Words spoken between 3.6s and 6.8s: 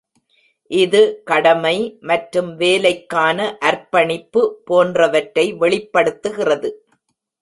அர்ப்பணிப்பு போன்றவற்றை வெளிப்படுத்துகிறது.